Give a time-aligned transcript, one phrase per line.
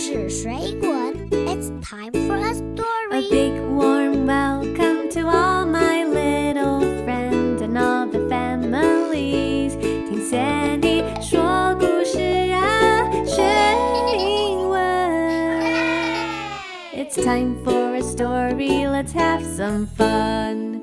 [0.00, 3.30] 事水滚，It's time for a A story.
[3.30, 9.76] big warm welcome to all my little friends and all the families。
[9.78, 12.20] 听 Sandy 说故事
[12.52, 13.42] 啊，学
[14.18, 14.80] 英文。
[16.94, 18.86] It's time for a story.
[18.86, 20.82] Let's have some fun.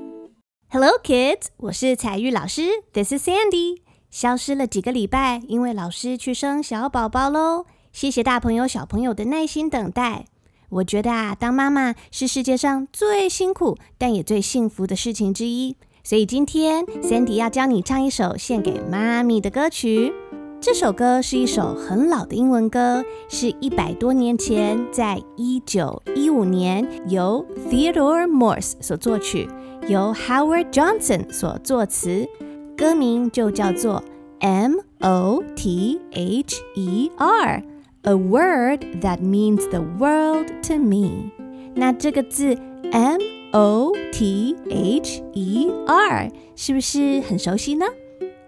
[0.70, 1.48] Hello, kids.
[1.58, 2.64] 我是彩玉老师。
[2.94, 3.82] This is Sandy.
[4.10, 7.66] 消失了几个礼拜，因为老师去生小宝宝喽。
[7.99, 10.27] 谢谢大朋友、小朋友的耐心等待。
[10.69, 15.74] 我觉得啊，当妈妈是世界上最辛苦，但也最幸福的事情之一。
[16.05, 20.15] 所以今天，Sandy 要教你唱一首献给妈咪的歌曲。
[20.61, 29.49] 这首歌是一首很老的英文歌，是一百多年前，在一九一五年由 Theodore Morse 所作曲，
[29.88, 32.29] 由 Howard Johnson 所作词，
[32.77, 34.05] 歌名就叫做
[34.38, 37.65] M O T H E R。
[38.08, 41.32] A word that means the world to me。
[41.76, 42.57] 那这个字
[42.91, 43.18] M
[43.54, 47.85] O T H E R 是不是很熟悉呢？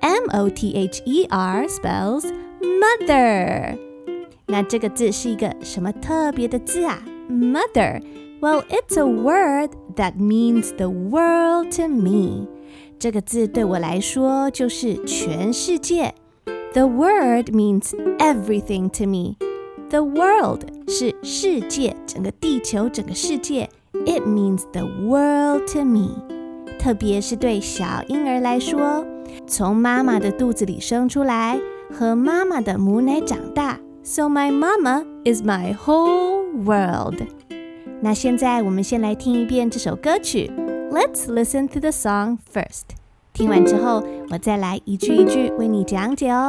[0.02, 2.26] M O T H E R spells
[2.62, 3.78] mother。
[4.48, 7.02] 那这个字是一个什么特别的字啊？
[7.30, 12.48] Mother。Well, it's a word that means the world to me。
[13.00, 16.14] 这个字对我来说就是全世界。
[16.74, 19.38] The word means everything to me.
[19.91, 23.69] The world 是世界，整个地球，整个世界。
[24.07, 26.11] It means the world to me.
[26.79, 29.05] 特别是对小婴儿来说，
[29.49, 31.59] 从妈妈的肚子里生出来，
[31.93, 33.81] 和妈妈的母奶长大。
[34.05, 37.17] So my mama is my whole world.
[38.01, 40.53] 那现在我们先来听一遍这首歌曲。
[40.93, 42.95] Let's listen to the song first.
[43.33, 46.49] 听完之后，我再来一句一句为你讲解哦。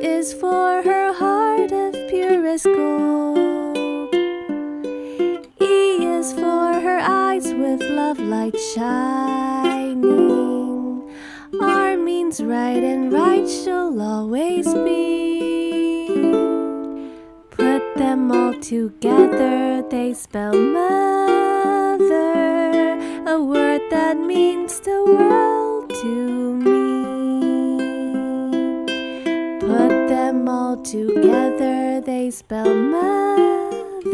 [0.00, 4.14] Is for her heart of purest gold.
[5.60, 9.92] E is for her eyes with love light shining.
[11.60, 16.08] R means right and right she'll always be.
[17.50, 22.12] Put them all together, they spell mother,
[23.26, 26.41] a word that means the world to
[30.84, 34.12] together, they spell mother,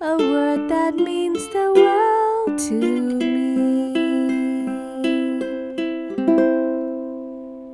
[0.00, 3.20] a word that means the world to me.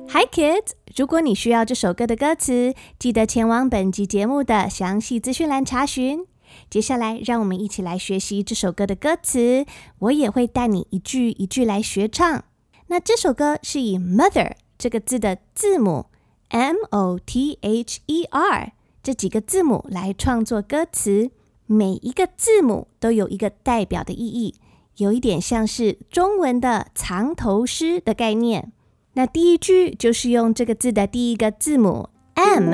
[0.09, 0.71] Hi kids！
[0.95, 6.25] 如果你需要这首歌的歌词，记得前往本集节目的详细资讯栏查询。
[6.69, 9.65] 接下来，让我们一起来学习这首歌的歌词，
[9.99, 12.45] 我也会带你一句一句来学唱。
[12.87, 16.05] 那这首歌是以 mother 这个字的字母
[16.49, 18.71] M O T H E R
[19.03, 21.31] 这几个字母来创作歌词，
[21.65, 24.55] 每一个字母都有一个代表的意义，
[24.97, 28.71] 有一点像是中文的藏头诗的概念。
[29.13, 32.73] 那第一句就是用这个字的第一个字母 M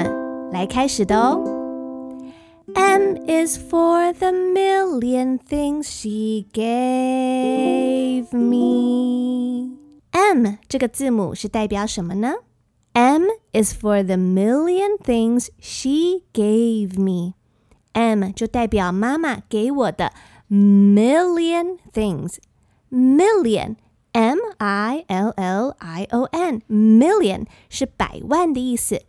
[0.51, 1.41] 来开始的哦。
[2.75, 9.77] M is for the million things she gave me.
[10.11, 12.33] M 这个字母是代表什么呢
[12.92, 17.34] ？M is for the million things she gave me.
[17.92, 20.12] M 就代表妈妈给我的
[20.48, 22.36] million things.
[22.90, 23.76] Million
[24.12, 29.02] M I L L I O N million 是百万的意思。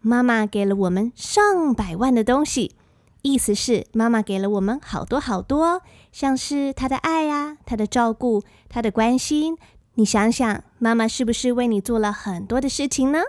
[0.00, 2.74] 妈妈给了我们上百万的东西，
[3.22, 5.80] 意思是妈妈给了我们好多好多，
[6.12, 9.56] 像是她的爱呀、她的照顾、她的关心。
[9.99, 13.19] 你想想，妈妈是不是为你做了很多的事情呢？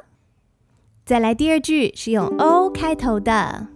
[1.04, 3.66] 再来第二句是用 O 开头的。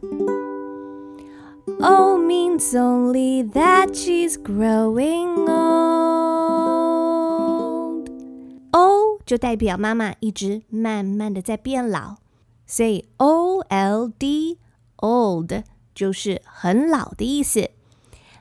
[1.80, 6.88] O means only that she's growing old.
[8.70, 12.18] O 就代表妈妈一直慢慢的在变老，
[12.64, 14.60] 所以 O L D
[14.98, 17.70] old 就是很老的意思。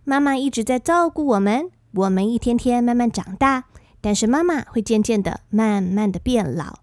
[0.03, 3.63] 妈妈一直在照顾我们，我们一天天慢慢长大，
[4.02, 6.78] 但是妈妈会渐渐的慢慢的变老。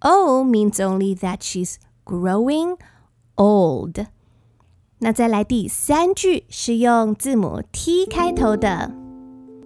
[0.00, 2.76] O means only that she's growing
[3.36, 4.06] old.
[5.00, 8.92] 那再来第三句是用字母 T 开头的，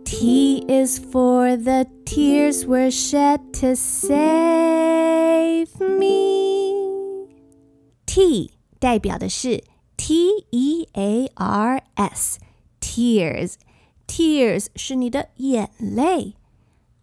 [0.05, 9.65] T is for the tears were shed to save me。T 代表的是
[9.97, 16.35] T E A R S，tears，tears 是你的眼泪。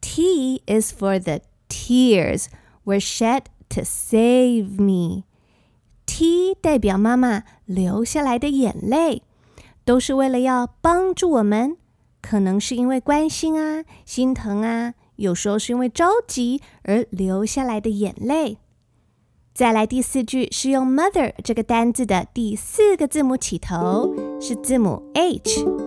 [0.02, 2.46] T is for the tears
[2.84, 9.22] were shed to save me。T 代表妈妈流下来的眼泪，
[9.86, 11.78] 都是为了要帮助我们，
[12.22, 18.58] 可能是因为关心啊、心疼啊，有时候是因为着急而流下来的眼泪。
[19.54, 25.85] 再来第四句是用 mother 这个单字的第四个字母起头，是字母 H。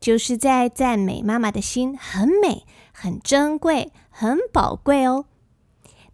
[0.00, 5.24] 就是在赞美妈妈的心很美、很珍贵、很宝贵哦。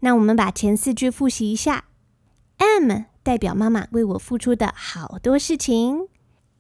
[0.01, 1.85] 那我们把前四句复习一下。
[2.57, 6.09] M 代表妈妈为我付出的好多事情。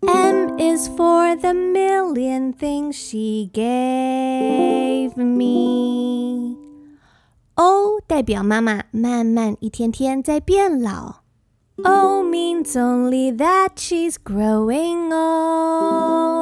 [0.00, 6.23] M is for the million things she gave me。
[7.56, 11.22] O 代表妈妈慢慢一天天在变老。
[11.84, 16.34] O means only that she's growing old.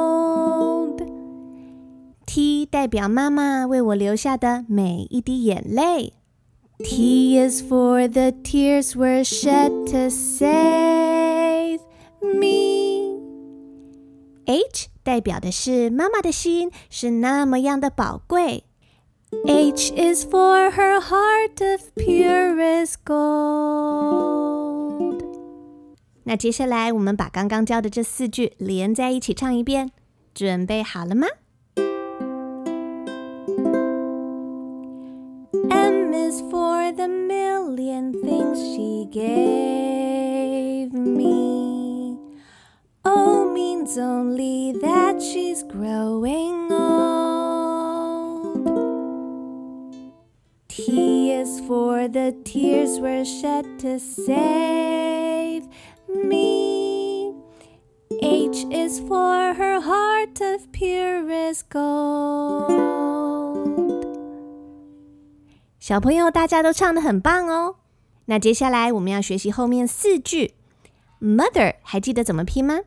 [2.25, 6.13] T 代表妈妈为我留下的每一滴眼泪。
[6.79, 11.81] T is for the tears were shed to save
[12.21, 13.21] me.
[14.45, 18.63] H 代表的是妈妈的心是那么样的宝贵。
[19.46, 24.38] H is for her heart of purest gold.
[26.24, 29.90] 那接下来我们把刚刚教的这四句连在一起唱一遍，
[30.34, 31.26] 准备好了吗？
[35.70, 42.18] M is for the million things she gave me.
[43.04, 46.41] O means only that she's growing
[52.02, 55.62] for the tears were shed to save
[56.08, 57.32] me.
[58.20, 62.72] H is for her heart of purest gold.
[65.78, 67.76] 小朋友，大家都唱的很棒哦。
[68.24, 70.54] 那接下来我们要学习后面四句。
[71.20, 72.80] Mother 还记得怎么拼吗？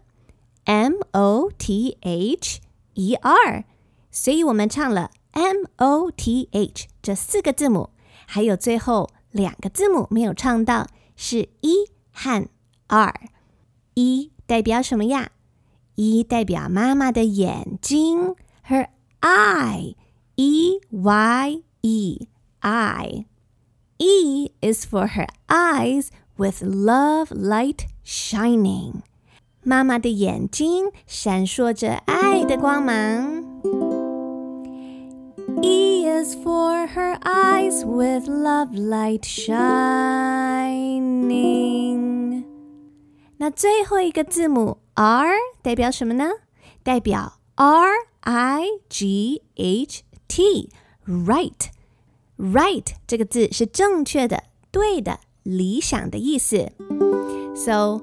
[0.66, 2.60] M O T H
[2.96, 3.64] E R。
[4.12, 7.90] 所以我们唱了 M O T H 这四个字母，
[8.27, 10.87] 还有最后两个字母没有唱到，
[11.17, 12.49] 是一和
[12.89, 13.15] R。
[13.95, 15.31] E 代表什么呀
[15.95, 18.35] 一代表妈妈的眼睛
[18.69, 18.89] ，her
[19.21, 22.29] eye，E Y E
[22.61, 23.25] i.
[23.99, 28.97] E is for her eyes with love light shining。
[29.63, 33.36] 妈妈的眼睛闪烁着爱的光芒。
[35.66, 40.72] E is for her eyes with love light shining。
[43.38, 46.30] 那最后一个字母 R 代表什么呢？
[46.84, 56.72] 代表 R I G H T，right。right 这个字是正确的、对的、理想的意思。
[57.56, 58.02] So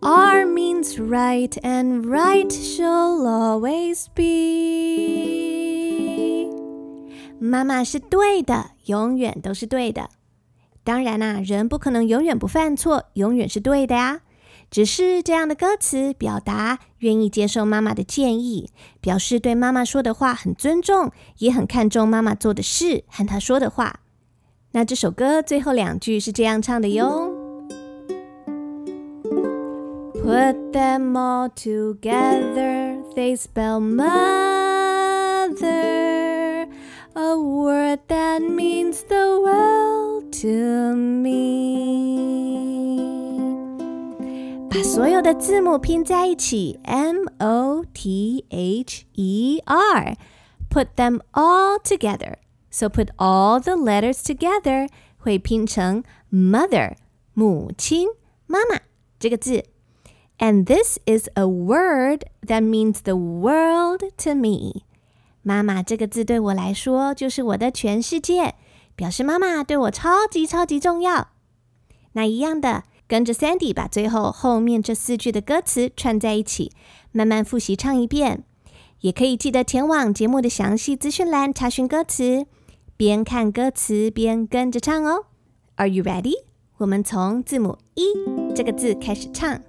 [0.00, 5.63] R means right, and right shall always be。
[7.45, 10.09] 妈妈是对的，永远都是对的。
[10.83, 14.21] 当然啦、人不可能永远不犯错，永远是对的呀。
[14.71, 23.99] 只是这样的歌词表达愿意接受妈妈的建议，表示对妈妈说的话很尊重，也很看重妈妈做的事和她说的话。
[24.71, 27.31] 那这首歌最后两句是这样唱的哟
[30.15, 34.45] ：Put them all together, they spell mother,
[37.14, 41.38] a word that means the world to me.
[44.70, 50.16] 把所有的字母拼在一起，M O T H E R。
[50.70, 52.36] put them all together.
[52.70, 56.94] So put all the letters together 会拼成 mother
[57.34, 58.08] 母亲
[58.46, 58.80] 妈妈
[59.18, 59.64] 这个字。
[60.38, 64.84] And this is a word that means the world to me.
[65.47, 68.55] 妈妈这个字对我来说就是我的全世界，
[68.95, 71.27] 表示妈妈对我超级超级重要。
[72.13, 76.71] 那一样的，跟着 Sandy 把最后后面这四句的歌词串在一起，
[77.11, 78.43] 慢慢复习唱一遍。
[79.01, 82.47] 也可以记得前往节目的详细资讯栏查询歌词，
[82.97, 85.25] 边看歌词边跟着唱哦。
[85.75, 86.33] Are you ready？
[86.77, 88.03] 我们从字母一
[88.55, 89.61] 这个字开始唱。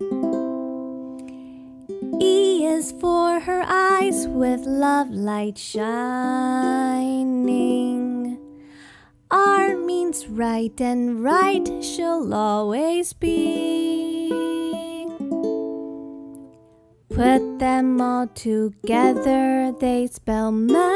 [2.20, 5.96] E is for her eyes with love light shining.
[9.30, 14.28] R means right and right she'll always be.
[17.08, 20.88] Put them all together, they spell mother,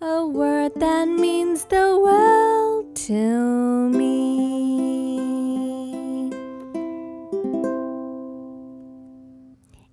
[0.00, 4.17] a word that means the world to me.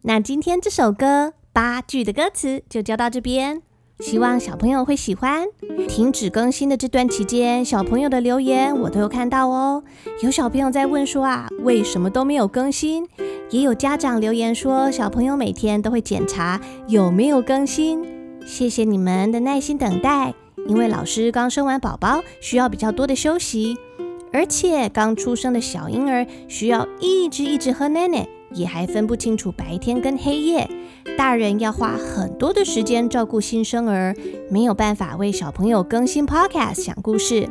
[0.08, 3.64] 那今天这首歌八句的歌词就教到这边。
[4.02, 5.48] 希望小朋友会喜欢。
[5.88, 9.84] 停止更新的这段期间，小朋友的留言我都有看到哦。
[10.22, 13.08] 有小朋友在问说啊，为什么都没有更新？
[13.50, 18.06] 也有家长留言说，小朋友每天都会检查有没有更新。
[18.46, 20.36] 谢谢你们的耐心等待，
[20.68, 23.76] 因为老师刚生完宝宝，需要比较多的休息，
[24.32, 28.28] 而且刚出生的小婴儿需要一直一直喝奶奶。
[28.56, 30.68] 也还分不清楚白天跟黑夜，
[31.18, 34.16] 大人要花很多的时间照顾新生儿，
[34.50, 37.48] 没有办法为小朋友更新 podcast 讲故事。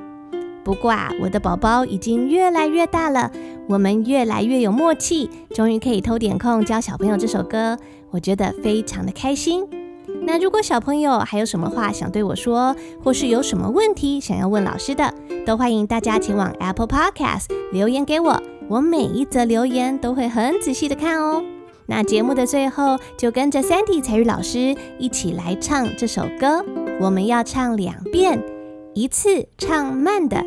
[0.65, 3.31] 不过啊，我的宝宝已经越来越大了，
[3.69, 7.77] 我们越来越有默契，终于可以偷点空教小朋友这首歌，
[8.11, 9.69] 我觉得非常的开心。
[10.23, 15.13] 那如果小朋友还有什么话想对我说，或是有什么问题想要问老师的，
[15.45, 18.43] 都欢迎大家前往 Apple Podcast 留言给我。
[18.69, 21.43] 我每一则留言都会很仔细的看哦。
[21.87, 26.65] 那节目的最后，就跟着 Sandy 彩玉老师一起来唱这首歌。
[27.01, 28.43] 我们要唱两遍，
[28.95, 30.45] 一次唱慢的，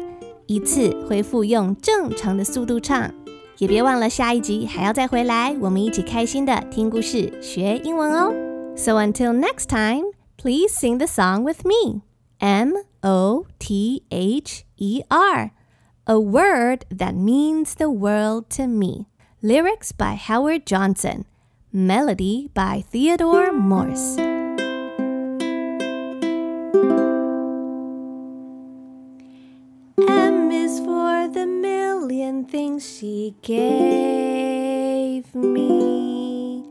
[0.47, 3.11] 一次恢复用正常的速度唱。
[3.59, 8.33] 也别忘了下一集还要再回来，我们一起开心的听故事、学英文哦。
[8.75, 10.05] So until next time,
[10.37, 12.01] please sing the song with me.
[12.39, 15.51] M O T H E R
[16.09, 19.07] a word that means the world to me.
[19.41, 21.25] Lyrics by Howard Johnson.
[21.73, 24.17] Melody by Theodore Morse.
[30.07, 36.63] M is for the million things she gave me.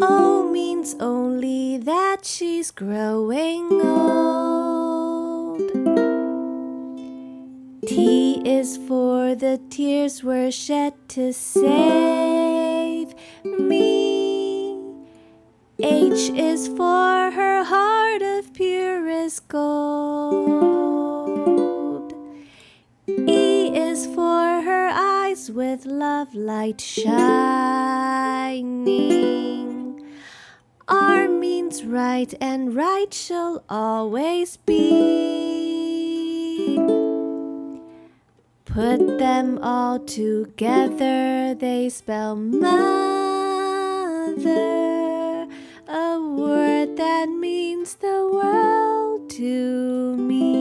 [0.00, 4.77] O means only that she's growing old.
[7.98, 13.12] T is for the tears were shed to save
[13.42, 14.78] me.
[15.80, 19.72] H is for her heart of purest gold.
[23.08, 27.18] E is for her eyes with love light shining.
[30.86, 35.47] R means right, and right shall always be.
[38.78, 42.68] Put them all together, they spell mother,
[45.88, 50.57] a word that means the world to me.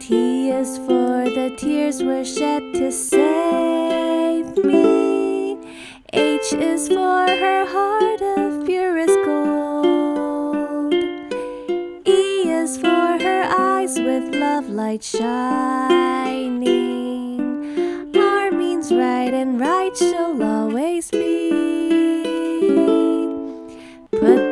[0.00, 5.56] T is for the tears were shed to save me.
[6.12, 10.94] H is for her heart of purest gold.
[12.06, 16.54] E is for her eyes with love light shining.
[18.16, 21.43] R means right and right shall always be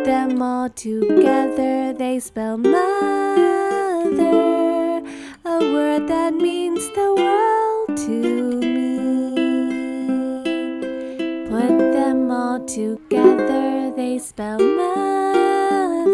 [0.05, 2.81] them all together, they spell mother,
[5.45, 9.37] a word that means the world to me.
[11.49, 16.11] Put them all together, they spell mother,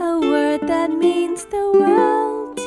[0.00, 2.58] a word that means the world.